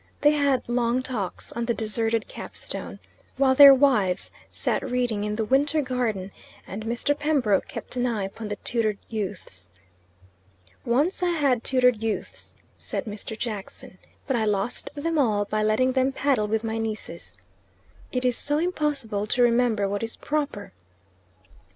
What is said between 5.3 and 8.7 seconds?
the Winter Garden and Mr. Pembroke kept an eye upon the